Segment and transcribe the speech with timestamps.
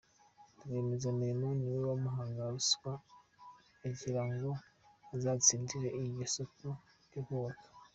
[0.59, 2.91] Rwiyemezamirimo niwe wamuhaga ruswa
[3.87, 4.49] agira ngo
[5.15, 6.67] azatsindire iryo soko
[7.07, 7.67] ryo kubaka.